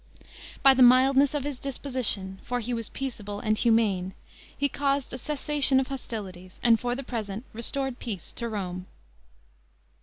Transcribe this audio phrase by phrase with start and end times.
[0.63, 4.15] By the mildness of his disposition (for he was peaceable and humane)
[4.57, 8.87] he caused a cessation of hostilities, and for the present restored peace to Rome.